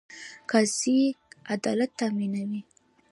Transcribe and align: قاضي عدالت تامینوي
قاضي 0.49 0.99
عدالت 1.51 1.91
تامینوي 1.99 2.61